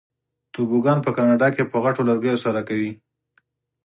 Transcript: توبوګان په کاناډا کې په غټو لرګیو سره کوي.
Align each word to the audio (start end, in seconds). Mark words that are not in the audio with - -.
توبوګان 0.53 0.97
په 1.05 1.11
کاناډا 1.17 1.47
کې 1.55 1.63
په 1.71 1.77
غټو 1.83 2.01
لرګیو 2.09 2.41
سره 2.45 2.61
کوي. 2.69 2.91